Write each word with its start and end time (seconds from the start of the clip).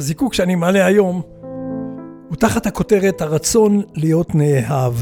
הזיקוק 0.00 0.34
שאני 0.34 0.54
מעלה 0.54 0.86
היום 0.86 1.22
הוא 2.28 2.36
תחת 2.36 2.66
הכותרת 2.66 3.20
הרצון 3.20 3.82
להיות 3.94 4.34
נאהב. 4.34 4.94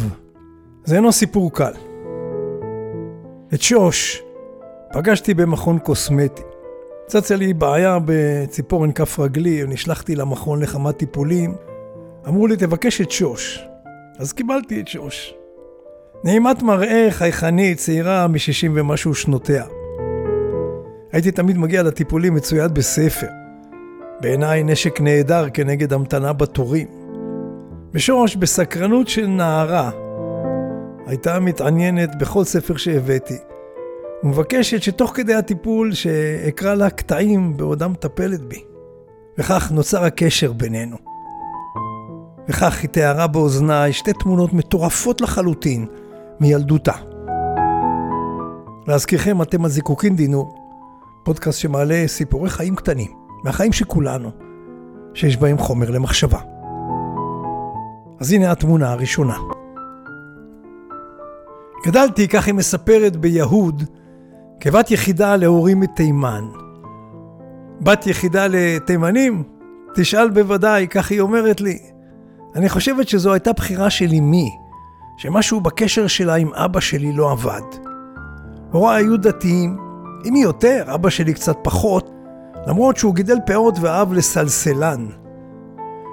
זה 0.85 0.97
אינו 0.97 1.13
סיפור 1.13 1.53
קל. 1.53 1.73
את 3.55 3.63
שוש 3.63 4.23
פגשתי 4.93 5.35
במכון 5.35 5.79
קוסמטי. 5.79 6.43
צצה 7.07 7.37
לי 7.37 7.55
בעיה 7.55 7.99
בציפורן 8.05 8.93
כף 8.93 9.19
רגלי, 9.19 9.63
נשלחתי 9.69 10.17
למכון 10.17 10.63
לכמה 10.63 10.93
טיפולים. 10.93 11.55
אמרו 12.29 12.47
לי, 12.47 12.57
תבקש 12.57 13.01
את 13.01 13.11
שוש. 13.11 13.65
אז 14.19 14.33
קיבלתי 14.33 14.81
את 14.81 14.89
שוש. 14.89 15.35
נעימת 16.25 16.63
מראה, 16.63 17.07
חייכנית, 17.11 17.79
צעירה 17.79 18.29
משישים 18.29 18.73
ומשהו 18.77 19.15
שנותיה. 19.15 19.65
הייתי 21.13 21.31
תמיד 21.31 21.59
מגיע 21.59 21.83
לטיפולים 21.83 22.35
מצויד 22.35 22.75
בספר. 22.75 23.27
בעיניי 24.21 24.63
נשק 24.63 25.01
נהדר 25.01 25.51
כנגד 25.55 25.93
המתנה 25.93 26.33
בתורים. 26.33 26.89
ושוש, 27.95 28.37
בסקרנות 28.37 29.09
של 29.09 29.27
נערה, 29.27 29.91
הייתה 31.07 31.41
מתעניינת 31.41 32.19
בכל 32.19 32.45
ספר 32.45 32.77
שהבאתי, 32.77 33.39
ומבקשת 34.23 34.83
שתוך 34.83 35.11
כדי 35.15 35.35
הטיפול 35.35 35.93
שאקרא 35.93 36.75
לה 36.75 36.91
קטעים 36.91 37.57
בעודה 37.57 37.89
מטפלת 37.89 38.41
בי. 38.41 38.63
וכך 39.39 39.73
נוצר 39.73 40.05
הקשר 40.05 40.53
בינינו. 40.53 40.97
וכך 42.49 42.81
היא 42.83 42.91
תיארה 42.91 43.27
באוזניי 43.27 43.93
שתי 43.93 44.13
תמונות 44.13 44.53
מטורפות 44.53 45.21
לחלוטין 45.21 45.87
מילדותה. 46.41 46.93
להזכירכם, 48.87 49.43
אתם 49.43 49.65
על 49.65 49.71
זיקוקין 49.71 50.17
דינור, 50.17 50.59
פודקאסט 51.25 51.59
שמעלה 51.59 52.05
סיפורי 52.07 52.51
חיים 52.51 52.77
קטנים, 52.77 53.11
מהחיים 53.45 53.73
של 53.73 53.85
כולנו, 53.85 54.31
שיש 55.15 55.37
בהם 55.37 55.59
חומר 55.59 55.91
למחשבה. 55.91 56.39
אז 58.21 58.33
הנה 58.33 58.51
התמונה 58.51 58.93
הראשונה. 58.93 59.37
גדלתי, 61.87 62.29
כך 62.29 62.47
היא 62.47 62.55
מספרת, 62.55 63.17
ביהוד, 63.17 63.83
כבת 64.61 64.91
יחידה 64.91 65.37
להורים 65.37 65.81
מתימן. 65.81 66.45
בת 67.81 68.07
יחידה 68.07 68.47
לתימנים? 68.51 69.43
תשאל 69.95 70.31
בוודאי, 70.31 70.87
כך 70.89 71.11
היא 71.11 71.21
אומרת 71.21 71.61
לי. 71.61 71.79
אני 72.55 72.69
חושבת 72.69 73.09
שזו 73.09 73.33
הייתה 73.33 73.53
בחירה 73.53 73.91
של 73.91 74.09
אמי, 74.19 74.51
שמשהו 75.17 75.61
בקשר 75.61 76.07
שלה 76.07 76.35
עם 76.35 76.55
אבא 76.55 76.81
שלי 76.81 77.13
לא 77.13 77.33
עבד. 77.33 77.61
הוריי 78.73 79.05
היו 79.05 79.17
דתיים, 79.17 79.79
אמי 80.29 80.41
יותר, 80.43 80.85
אבא 80.95 81.11
שלי 81.11 81.35
קצת 81.35 81.57
פחות, 81.63 82.11
למרות 82.69 82.97
שהוא 82.97 83.15
גידל 83.15 83.39
פאות 83.47 83.75
ואהב 83.81 84.13
לסלסלן. 84.13 85.07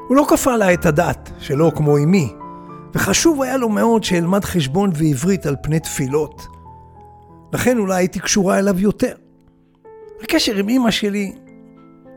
הוא 0.08 0.18
לא 0.18 0.26
כפה 0.30 0.56
לה 0.56 0.74
את 0.74 0.86
הדת, 0.86 1.32
שלא 1.40 1.72
כמו 1.76 1.98
אמי, 1.98 2.34
וחשוב 2.94 3.42
היה 3.42 3.58
לו 3.58 3.70
מאוד 3.70 4.04
שאלמד 4.04 4.46
חשבון 4.46 4.90
ועברית 4.96 5.46
על 5.46 5.56
פני 5.64 5.80
תפילות. 5.80 6.48
לכן 7.54 7.78
אולי 7.78 7.96
הייתי 7.96 8.20
קשורה 8.20 8.60
אליו 8.60 8.80
יותר. 8.80 9.16
הקשר 10.22 10.56
עם 10.56 10.70
אמא 10.70 10.92
שלי 10.92 11.34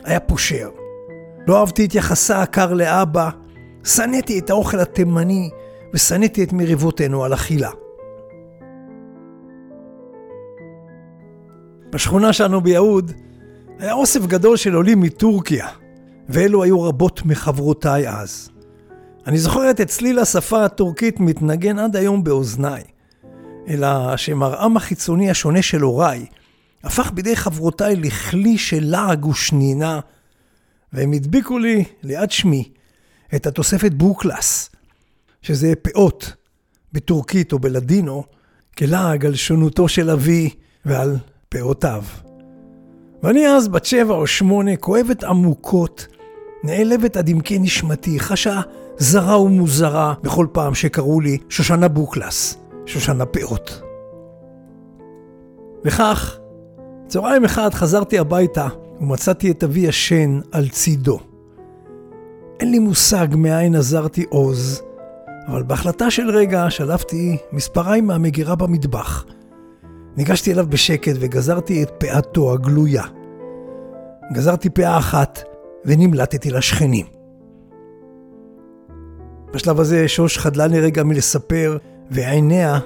היה 0.05 0.21
פושר. 0.21 0.71
לא 1.47 1.61
אהבתי 1.61 1.85
את 1.85 1.95
יחסה 1.95 2.43
הקר 2.43 2.73
לאבא, 2.73 3.31
שנאתי 3.85 4.39
את 4.39 4.51
האוכל 4.51 4.81
התימני 4.81 5.51
ושנאתי 5.95 6.45
את 6.45 6.53
מריבותינו 6.53 7.25
על 7.25 7.35
אכילה. 7.35 7.71
בשכונה 11.91 12.33
שלנו 12.33 12.61
ביהוד 12.61 13.13
היה 13.79 13.93
אוסף 13.93 14.27
גדול 14.27 14.57
של 14.57 14.75
עולים 14.75 15.01
מטורקיה, 15.01 15.69
ואלו 16.29 16.63
היו 16.63 16.83
רבות 16.83 17.27
מחברותיי 17.27 18.09
אז. 18.09 18.51
אני 19.27 19.39
זוכרת 19.39 19.81
את 19.81 19.89
צליל 19.89 20.19
השפה 20.19 20.65
הטורקית 20.65 21.21
מתנגן 21.21 21.79
עד 21.79 21.97
היום 21.97 22.25
באוזניי, 22.25 22.83
אלא 23.69 24.17
שמראם 24.17 24.77
החיצוני 24.77 25.31
השונה 25.31 25.63
של 25.63 25.81
הוריי 25.81 26.27
הפך 26.85 27.11
בידי 27.15 27.37
חברותיי 27.37 27.97
לכלי 27.97 28.59
של 28.59 28.85
לעג 28.85 29.27
ושנינה, 29.27 30.01
והם 30.93 31.13
הדביקו 31.13 31.59
לי 31.59 31.85
ליד 32.03 32.31
שמי 32.31 32.69
את 33.35 33.47
התוספת 33.47 33.93
בוקלס, 33.93 34.71
שזה 35.43 35.73
פאות 35.83 36.33
בטורקית 36.93 37.53
או 37.53 37.59
בלדינו, 37.59 38.25
כלעג 38.79 39.27
על 39.27 39.35
שונותו 39.35 39.89
של 39.89 40.11
אבי 40.11 40.51
ועל 40.85 41.17
פאותיו. 41.49 42.03
ואני 43.23 43.49
אז 43.49 43.69
בת 43.69 43.85
שבע 43.85 44.15
או 44.15 44.27
שמונה, 44.27 44.77
כואבת 44.77 45.25
עמוקות, 45.25 46.07
נעלבת 46.65 47.17
עד 47.17 47.29
עמקי 47.29 47.59
נשמתי, 47.59 48.21
חשה 48.21 48.61
זרה 48.99 49.41
ומוזרה 49.41 50.15
בכל 50.23 50.47
פעם 50.53 50.75
שקראו 50.75 51.21
לי 51.21 51.39
שושנה 51.49 51.89
בוקלס, 51.89 52.59
שושנה 52.87 53.27
פאות. 53.27 53.83
וכך, 55.85 56.39
צהריים 57.07 57.45
אחד 57.45 57.75
חזרתי 57.75 58.19
הביתה 58.19 58.69
ומצאתי 59.01 59.51
את 59.51 59.65
אבי 59.65 59.81
ישן 59.81 60.41
על 60.53 60.69
צידו. 60.69 61.19
אין 62.61 62.71
לי 62.71 62.79
מושג 62.79 63.29
מאין 63.37 63.75
עזרתי 63.75 64.25
עוז, 64.29 64.83
אבל 65.49 65.63
בהחלטה 65.63 66.11
של 66.11 66.31
רגע 66.31 66.67
שלפתי 66.71 67.37
מספריים 67.53 68.07
מהמגירה 68.07 68.55
במטבח. 68.55 69.25
ניגשתי 70.19 70.53
אליו 70.53 70.67
בשקט 70.69 71.13
וגזרתי 71.21 71.83
את 71.83 71.91
פאתו 71.99 72.53
הגלויה. 72.53 73.03
גזרתי 74.33 74.71
פאה 74.71 74.99
אחת 74.99 75.43
ונמלטתי 75.85 76.51
לשכנים. 76.51 77.07
בשלב 79.53 79.81
הזה 79.81 80.09
שוש 80.09 80.39
חדלה 80.39 80.67
לרגע 80.67 81.03
מלספר, 81.03 81.79
ועיניה 82.11 82.79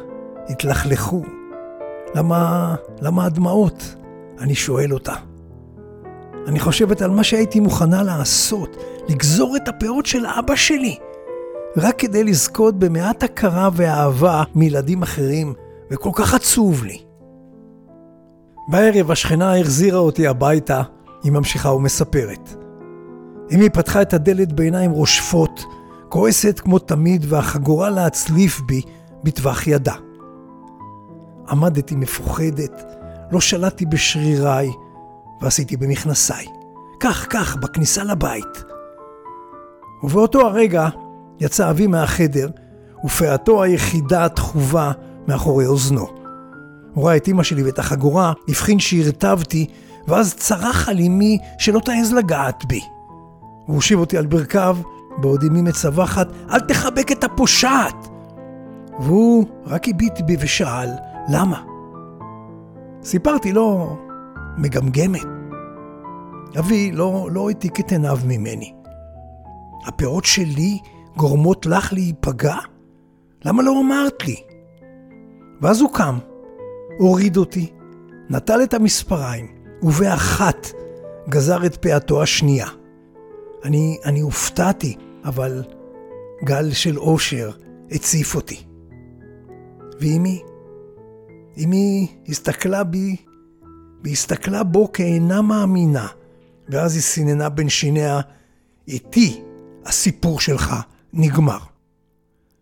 התלכלכו. 0.49 1.23
למה, 2.15 2.75
למה 3.01 3.25
הדמעות? 3.25 3.95
אני 4.41 4.55
שואל 4.55 4.93
אותה. 4.93 5.15
אני 6.47 6.61
חושבת 6.61 7.03
על 7.03 7.11
מה 7.11 7.25
שהייתי 7.25 7.61
מוכנה 7.61 8.03
לעשות, 8.03 8.77
לגזור 9.09 9.57
את 9.57 9.69
הפאות 9.69 10.07
של 10.07 10.27
אבא 10.27 10.57
שלי, 10.57 10.99
רק 11.77 11.99
כדי 11.99 12.25
לזכות 12.25 12.79
במעט 12.79 13.23
הכרה 13.23 13.69
ואהבה 13.73 14.43
מילדים 14.55 15.03
אחרים, 15.03 15.55
וכל 15.91 16.11
כך 16.15 16.35
עצוב 16.35 16.85
לי. 16.85 17.12
בערב 18.69 19.11
השכנה 19.11 19.59
החזירה 19.59 19.99
אותי 19.99 20.27
הביתה, 20.27 20.83
היא 21.23 21.33
ממשיכה 21.33 21.73
ומספרת. 21.73 22.55
אמי 23.55 23.71
פתחה 23.71 24.03
את 24.03 24.15
הדלת 24.15 24.53
בעיניים 24.53 24.91
רושפות, 24.91 25.65
כועסת 26.09 26.61
כמו 26.61 26.79
תמיד, 26.79 27.27
והחגורה 27.29 27.91
להצליף 27.91 28.61
בי 28.61 28.83
בטווח 29.25 29.67
ידה. 29.67 29.95
עמדתי 31.49 31.97
מפוחדת, 31.97 32.83
לא 33.31 33.41
שלטתי 33.41 33.87
בשריריי, 33.87 34.71
ועשיתי 35.41 35.77
במכנסיי. 35.77 36.47
כך, 37.01 37.27
כך, 37.31 37.57
בכניסה 37.57 38.05
לבית. 38.05 38.65
ובאותו 40.03 40.41
הרגע 40.41 40.89
יצא 41.41 41.71
אבי 41.71 41.87
מהחדר, 41.87 42.49
ופאתו 43.05 43.63
היחידה 43.63 44.29
תחובה 44.29 44.93
מאחורי 45.29 45.67
אוזנו. 45.67 46.22
הוא 46.95 47.07
ראה 47.07 47.17
את 47.17 47.29
אמא 47.29 47.43
שלי 47.43 47.63
ואת 47.63 47.79
החגורה, 47.79 48.33
הבחין 48.49 48.79
שהרטבתי, 48.79 49.67
ואז 50.09 50.35
צרח 50.35 50.89
על 50.89 50.99
אמי 50.99 51.39
שלא 51.59 51.81
תעז 51.81 52.13
לגעת 52.13 52.65
בי. 52.65 52.81
הוא 53.67 53.77
הושיב 53.77 53.99
אותי 53.99 54.19
על 54.19 54.27
ברכיו, 54.27 54.77
בעוד 55.21 55.45
אמי 55.45 55.63
מצווחת, 55.63 56.29
אל 56.51 56.61
תחבק 56.61 57.13
את 57.13 57.25
הפושעת! 57.25 58.09
והוא 59.01 59.47
רק 59.67 59.89
הביט 59.89 60.21
בי 60.21 60.37
ושאל, 60.41 60.89
למה? 61.29 61.63
סיפרתי 63.03 63.53
לו, 63.53 63.97
מגמגמת. 64.57 65.23
אבי 66.59 66.93
לא, 66.93 67.29
לא 67.33 67.49
העתיק 67.49 67.81
את 67.81 67.93
עיניו 67.93 68.19
ממני. 68.27 68.73
הפאות 69.87 70.25
שלי 70.25 70.79
גורמות 71.17 71.67
לך 71.67 71.93
להיפגע? 71.93 72.57
למה 73.45 73.63
לא 73.63 73.81
אמרת 73.81 74.27
לי? 74.27 74.37
ואז 75.61 75.81
הוא 75.81 75.91
קם, 75.93 76.19
הוריד 76.99 77.37
אותי, 77.37 77.73
נטל 78.31 78.63
את 78.63 78.75
המספריים, 78.75 79.47
ובאחת 79.83 80.67
גזר 81.29 81.67
את 81.67 81.77
פאתו 81.77 82.23
השנייה. 82.23 82.69
אני, 83.65 83.99
אני 84.05 84.21
הופתעתי, 84.21 84.97
אבל 85.25 85.63
גל 86.45 86.73
של 86.73 86.99
אושר 86.99 87.51
הציף 87.91 88.35
אותי. 88.35 88.63
ואימי, 90.01 90.43
אמי 91.65 92.07
הסתכלה 92.29 92.85
בי, 92.85 93.17
והסתכלה 94.05 94.63
בו 94.63 94.93
כאינה 94.93 95.43
מאמינה, 95.43 96.07
ואז 96.69 96.95
היא 96.95 97.03
סיננה 97.03 97.49
בין 97.49 97.69
שיניה, 97.69 98.21
איתי 98.89 99.43
הסיפור 99.85 100.41
שלך 100.41 100.75
נגמר. 101.13 101.59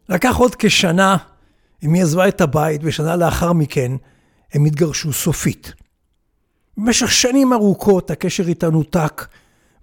לקח 0.09 0.37
עוד 0.37 0.55
כשנה, 0.55 1.17
אמי 1.85 2.03
עזבה 2.03 2.29
את 2.29 2.41
הבית, 2.41 2.81
ושנה 2.85 3.17
לאחר 3.17 3.53
מכן 3.53 3.93
הם 4.53 4.65
התגרשו 4.65 5.13
סופית. 5.13 5.73
במשך 6.77 7.13
שנים 7.13 7.53
ארוכות 7.53 8.11
הקשר 8.11 8.49
איתה 8.49 8.71
נותק, 8.71 9.27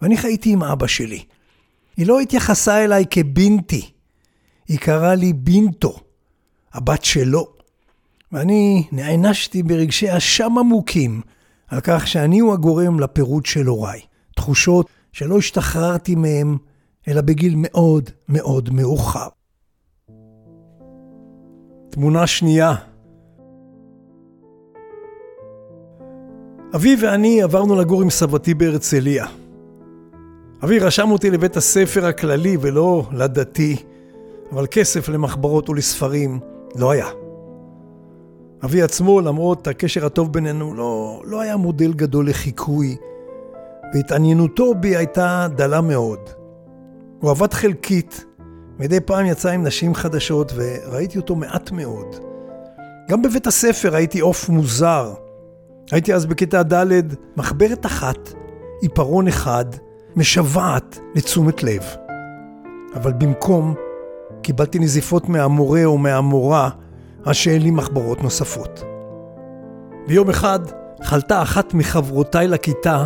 ואני 0.01 0.17
חייתי 0.17 0.49
עם 0.49 0.63
אבא 0.63 0.87
שלי. 0.87 1.23
היא 1.97 2.07
לא 2.07 2.19
התייחסה 2.19 2.83
אליי 2.83 3.05
כבינתי, 3.09 3.91
היא 4.67 4.79
קראה 4.79 5.15
לי 5.15 5.33
בינטו, 5.33 5.99
הבת 6.73 7.03
שלו. 7.03 7.47
ואני 8.31 8.87
נענשתי 8.91 9.63
ברגשי 9.63 10.17
אשם 10.17 10.57
עמוקים 10.57 11.21
על 11.67 11.79
כך 11.83 12.07
שאני 12.07 12.39
הוא 12.39 12.53
הגורם 12.53 12.99
לפירוד 12.99 13.45
של 13.45 13.65
הוריי. 13.65 14.01
תחושות 14.35 14.89
שלא 15.11 15.37
השתחררתי 15.37 16.15
מהם, 16.15 16.57
אלא 17.07 17.21
בגיל 17.21 17.53
מאוד 17.57 18.09
מאוד 18.29 18.69
מאוחר. 18.69 19.27
תמונה 21.89 22.27
שנייה. 22.27 22.75
אבי 26.77 26.95
ואני 27.01 27.41
עברנו 27.41 27.75
לגור 27.75 28.01
עם 28.01 28.09
סבתי 28.09 28.53
בהרצליה. 28.53 29.25
אבי 30.63 30.79
רשם 30.79 31.11
אותי 31.11 31.29
לבית 31.29 31.57
הספר 31.57 32.05
הכללי 32.05 32.57
ולא 32.61 33.03
לדתי, 33.11 33.75
אבל 34.51 34.67
כסף 34.71 35.09
למחברות 35.09 35.69
ולספרים 35.69 36.39
לא 36.75 36.91
היה. 36.91 37.07
אבי 38.63 38.81
עצמו, 38.81 39.21
למרות 39.21 39.67
הקשר 39.67 40.05
הטוב 40.05 40.33
בינינו, 40.33 40.73
לא, 40.73 41.21
לא 41.25 41.41
היה 41.41 41.57
מודל 41.57 41.93
גדול 41.93 42.29
לחיקוי, 42.29 42.95
והתעניינותו 43.93 44.73
בי 44.75 44.95
הייתה 44.95 45.47
דלה 45.55 45.81
מאוד. 45.81 46.19
הוא 47.19 47.31
עבד 47.31 47.53
חלקית, 47.53 48.25
מדי 48.79 48.99
פעם 48.99 49.25
יצא 49.25 49.49
עם 49.49 49.63
נשים 49.63 49.95
חדשות 49.95 50.51
וראיתי 50.55 51.17
אותו 51.17 51.35
מעט 51.35 51.71
מאוד. 51.71 52.15
גם 53.09 53.21
בבית 53.21 53.47
הספר 53.47 53.95
הייתי 53.95 54.19
עוף 54.19 54.49
מוזר. 54.49 55.26
הייתי 55.91 56.13
אז 56.13 56.25
בכיתה 56.25 56.63
ד', 56.63 57.01
מחברת 57.37 57.85
אחת, 57.85 58.33
עיפרון 58.81 59.27
אחד, 59.27 59.65
משוועת 60.15 60.99
לתשומת 61.15 61.63
לב. 61.63 61.83
אבל 62.95 63.13
במקום, 63.13 63.73
קיבלתי 64.41 64.79
נזיפות 64.79 65.29
מהמורה 65.29 65.85
או 65.85 65.97
מהמורה, 65.97 66.69
אז 67.25 67.35
שאין 67.35 67.61
לי 67.61 67.71
מחברות 67.71 68.23
נוספות. 68.23 68.83
ביום 70.07 70.29
אחד 70.29 70.59
חלתה 71.03 71.41
אחת 71.41 71.73
מחברותיי 71.73 72.47
לכיתה, 72.47 73.05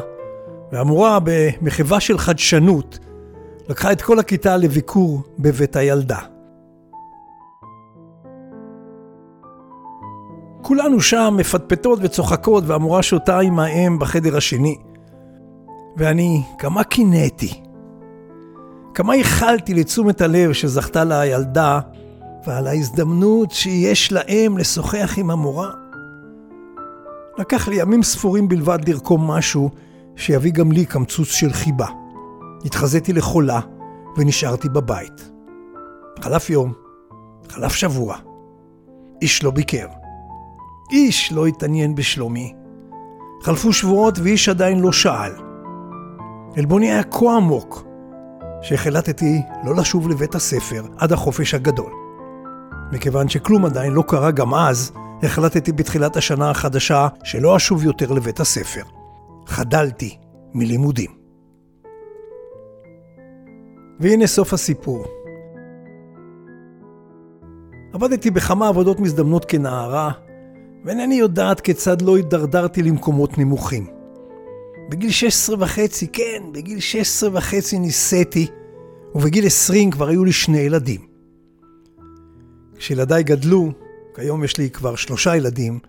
והמורה 0.71 1.19
במחווה 1.23 1.99
של 1.99 2.17
חדשנות, 2.17 2.99
לקחה 3.69 3.91
את 3.91 4.01
כל 4.01 4.19
הכיתה 4.19 4.57
לביקור 4.57 5.21
בבית 5.39 5.75
הילדה. 5.75 6.19
כולנו 10.61 11.01
שם 11.01 11.33
מפטפטות 11.37 11.99
וצוחקות 12.01 12.63
והמורה 12.67 13.03
שותה 13.03 13.39
עם 13.39 13.59
האם 13.59 13.99
בחדר 13.99 14.37
השני. 14.37 14.77
ואני 15.97 16.41
כמה 16.59 16.83
קינאתי, 16.83 17.61
כמה 18.93 19.15
ייחלתי 19.15 19.73
לתשומת 19.73 20.21
הלב 20.21 20.53
שזכתה 20.53 21.03
לה 21.03 21.19
הילדה 21.19 21.79
ועל 22.47 22.67
ההזדמנות 22.67 23.51
שיש 23.51 24.11
לאם 24.11 24.55
לשוחח 24.57 25.13
עם 25.17 25.31
המורה. 25.31 25.69
לקח 27.37 27.67
לי 27.67 27.75
ימים 27.75 28.03
ספורים 28.03 28.47
בלבד 28.47 28.89
לרקום 28.89 29.31
משהו 29.31 29.69
שיביא 30.15 30.51
גם 30.51 30.71
לי 30.71 30.85
קמצוץ 30.85 31.27
של 31.27 31.53
חיבה. 31.53 31.87
התחזיתי 32.65 33.13
לחולה 33.13 33.59
ונשארתי 34.17 34.69
בבית. 34.69 35.31
חלף 36.21 36.49
יום, 36.49 36.73
חלף 37.49 37.73
שבוע. 37.73 38.15
איש 39.21 39.43
לא 39.43 39.51
ביקר. 39.51 40.00
איש 40.91 41.33
לא 41.33 41.45
התעניין 41.45 41.95
בשלומי. 41.95 42.53
חלפו 43.41 43.73
שבועות 43.73 44.19
ואיש 44.19 44.49
עדיין 44.49 44.79
לא 44.79 44.91
שאל. 44.91 45.31
עלבוני 46.57 46.91
היה 46.91 47.03
כה 47.03 47.35
עמוק, 47.35 47.83
שהחלטתי 48.61 49.41
לא 49.63 49.75
לשוב 49.75 50.09
לבית 50.09 50.35
הספר 50.35 50.83
עד 50.97 51.11
החופש 51.11 51.53
הגדול. 51.53 51.91
מכיוון 52.91 53.29
שכלום 53.29 53.65
עדיין 53.65 53.93
לא 53.93 54.03
קרה 54.07 54.31
גם 54.31 54.53
אז, 54.53 54.91
החלטתי 55.23 55.71
בתחילת 55.71 56.17
השנה 56.17 56.49
החדשה 56.49 57.07
שלא 57.23 57.55
אשוב 57.55 57.85
יותר 57.85 58.11
לבית 58.11 58.39
הספר. 58.39 58.83
חדלתי 59.47 60.17
מלימודים. 60.53 61.11
והנה 63.99 64.27
סוף 64.27 64.53
הסיפור. 64.53 65.05
עבדתי 67.93 68.31
בכמה 68.31 68.67
עבודות 68.67 68.99
מזדמנות 68.99 69.45
כנערה, 69.45 70.11
ואינני 70.85 71.15
יודעת 71.15 71.61
כיצד 71.61 72.01
לא 72.01 72.17
הידרדרתי 72.17 72.83
למקומות 72.83 73.37
נמוכים. 73.37 73.87
בגיל 74.89 75.11
16 75.11 75.55
וחצי, 75.59 76.07
כן, 76.07 76.43
בגיל 76.51 76.79
16 76.79 77.29
וחצי 77.33 77.79
נישאתי, 77.79 78.47
ובגיל 79.15 79.45
20 79.45 79.91
כבר 79.91 80.07
היו 80.07 80.25
לי 80.25 80.31
שני 80.31 80.59
ילדים. 80.59 81.01
כשילדיי 82.77 83.23
גדלו, 83.23 83.71
כיום 84.15 84.43
יש 84.43 84.57
לי 84.57 84.69
כבר 84.69 84.95
שלושה 84.95 85.35
ילדים, 85.35 85.79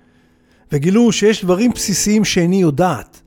וגילו 0.72 1.12
שיש 1.12 1.44
דברים 1.44 1.70
בסיסיים 1.70 2.24
שאיני 2.24 2.56
יודעת. 2.56 3.20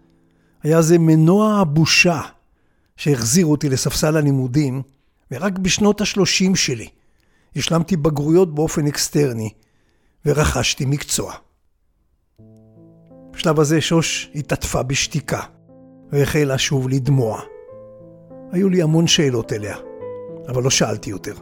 היה 0.63 0.81
זה 0.81 0.97
מנוע 0.97 1.57
הבושה 1.59 2.21
שהחזיר 2.97 3.45
אותי 3.45 3.69
לספסל 3.69 4.18
הלימודים, 4.18 4.81
ורק 5.31 5.59
בשנות 5.59 6.01
השלושים 6.01 6.56
שלי 6.56 6.88
השלמתי 7.56 7.97
בגרויות 7.97 8.56
באופן 8.56 8.88
אקסטרני, 8.88 9.50
ורכשתי 10.25 10.85
מקצוע. 10.85 11.44
בשלב 13.35 13.59
הזה 13.59 13.81
שוש 13.81 14.31
התעטפה 14.35 14.83
בשתיקה, 14.83 15.39
והחלה 16.11 16.57
שוב 16.57 16.89
לדמוע. 16.89 17.41
היו 18.51 18.69
לי 18.69 18.81
המון 18.81 19.07
שאלות 19.07 19.53
אליה, 19.53 19.75
אבל 20.47 20.63
לא 20.63 20.69
שאלתי 20.69 21.09
יותר. 21.09 21.33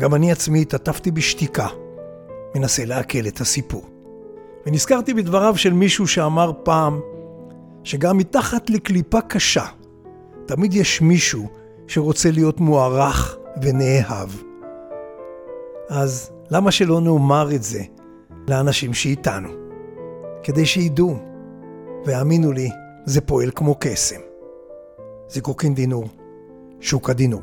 גם 0.00 0.14
אני 0.14 0.32
עצמי 0.32 0.62
התעטפתי 0.62 1.10
בשתיקה, 1.10 1.66
מנסה 2.54 2.84
לעכל 2.84 3.26
את 3.28 3.40
הסיפור. 3.40 3.84
ונזכרתי 4.66 5.14
בדבריו 5.14 5.56
של 5.56 5.72
מישהו 5.72 6.06
שאמר 6.06 6.52
פעם, 6.62 7.00
שגם 7.84 8.18
מתחת 8.18 8.70
לקליפה 8.70 9.20
קשה, 9.20 9.64
תמיד 10.46 10.74
יש 10.74 11.00
מישהו 11.00 11.48
שרוצה 11.86 12.30
להיות 12.30 12.60
מוערך 12.60 13.36
ונאהב. 13.62 14.28
אז 15.88 16.30
למה 16.50 16.70
שלא 16.70 17.00
נאמר 17.00 17.54
את 17.54 17.62
זה 17.62 17.82
לאנשים 18.48 18.94
שאיתנו? 18.94 19.65
כדי 20.46 20.66
שידעו, 20.66 21.16
והאמינו 22.04 22.52
לי, 22.52 22.70
זה 23.04 23.20
פועל 23.20 23.50
כמו 23.54 23.74
קסם. 23.80 24.20
זיקוקין 25.28 25.74
דינור, 25.74 26.04
שוק 26.80 27.10
הדינור. 27.10 27.42